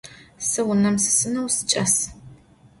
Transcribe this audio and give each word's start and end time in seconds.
Se 0.49 0.61
vunem 0.67 0.97
sisıneu 1.03 1.47
siç'as. 1.55 1.95